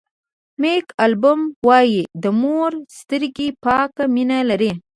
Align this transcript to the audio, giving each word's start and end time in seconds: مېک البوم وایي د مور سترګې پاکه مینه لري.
مېک 0.61 0.85
البوم 1.03 1.41
وایي 1.67 2.01
د 2.23 2.25
مور 2.41 2.71
سترګې 2.99 3.47
پاکه 3.63 4.03
مینه 4.15 4.39
لري. 4.49 4.71